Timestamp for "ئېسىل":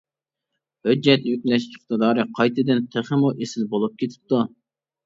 3.39-3.71